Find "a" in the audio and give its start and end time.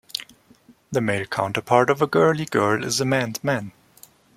2.01-2.07, 2.99-3.05